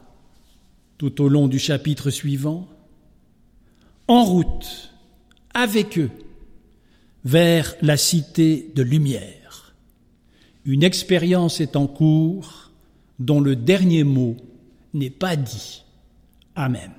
tout 0.97 1.21
au 1.21 1.29
long 1.29 1.47
du 1.47 1.57
chapitre 1.57 2.11
suivant, 2.11 2.67
en 4.07 4.23
route 4.23 4.93
avec 5.53 5.97
eux 5.97 6.11
vers 7.25 7.75
la 7.81 7.97
cité 7.97 8.71
de 8.75 8.83
lumière. 8.83 9.73
Une 10.65 10.83
expérience 10.83 11.59
est 11.59 11.75
en 11.75 11.87
cours 11.87 12.71
dont 13.19 13.39
le 13.39 13.55
dernier 13.55 14.03
mot 14.03 14.37
n'est 14.93 15.09
pas 15.09 15.35
dit. 15.35 15.83
Amen. 16.55 16.91